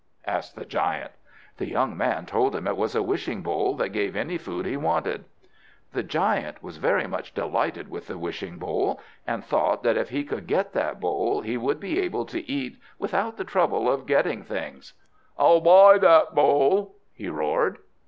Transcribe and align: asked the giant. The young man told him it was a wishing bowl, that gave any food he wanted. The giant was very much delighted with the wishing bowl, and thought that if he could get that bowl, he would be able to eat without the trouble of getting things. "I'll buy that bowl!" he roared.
asked 0.25 0.55
the 0.55 0.65
giant. 0.65 1.11
The 1.57 1.67
young 1.69 1.95
man 1.95 2.25
told 2.25 2.55
him 2.55 2.65
it 2.65 2.75
was 2.75 2.95
a 2.95 3.03
wishing 3.03 3.43
bowl, 3.43 3.75
that 3.75 3.89
gave 3.89 4.15
any 4.15 4.35
food 4.39 4.65
he 4.65 4.75
wanted. 4.75 5.25
The 5.93 6.01
giant 6.01 6.63
was 6.63 6.77
very 6.77 7.05
much 7.05 7.35
delighted 7.35 7.87
with 7.87 8.07
the 8.07 8.17
wishing 8.17 8.57
bowl, 8.57 8.99
and 9.27 9.45
thought 9.45 9.83
that 9.83 9.97
if 9.97 10.09
he 10.09 10.23
could 10.23 10.47
get 10.47 10.73
that 10.73 10.99
bowl, 10.99 11.41
he 11.41 11.55
would 11.55 11.79
be 11.79 11.99
able 11.99 12.25
to 12.25 12.41
eat 12.51 12.79
without 12.97 13.37
the 13.37 13.45
trouble 13.45 13.87
of 13.87 14.07
getting 14.07 14.41
things. 14.41 14.93
"I'll 15.37 15.61
buy 15.61 15.99
that 15.99 16.33
bowl!" 16.33 16.95
he 17.13 17.29
roared. 17.29 17.77